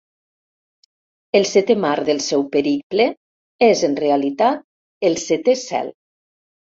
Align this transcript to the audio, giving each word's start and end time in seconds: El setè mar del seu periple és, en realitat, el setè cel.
El 1.39 1.43
setè 1.49 1.75
mar 1.83 1.91
del 2.07 2.21
seu 2.27 2.45
periple 2.55 3.05
és, 3.67 3.83
en 3.89 3.93
realitat, 3.99 4.65
el 5.11 5.19
setè 5.25 5.55
cel. 5.65 5.93